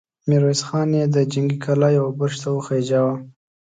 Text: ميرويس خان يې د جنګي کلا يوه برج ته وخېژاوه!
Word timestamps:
ميرويس 0.27 0.61
خان 0.67 0.89
يې 0.97 1.03
د 1.15 1.17
جنګي 1.31 1.57
کلا 1.65 1.89
يوه 1.97 2.11
برج 2.19 2.35
ته 2.43 2.49
وخېژاوه! 2.51 3.15